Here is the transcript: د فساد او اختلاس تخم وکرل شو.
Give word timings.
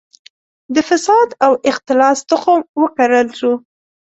د 0.73 0.77
فساد 0.89 1.29
او 1.45 1.51
اختلاس 1.71 2.17
تخم 2.31 2.61
وکرل 2.81 3.27
شو. 3.39 3.53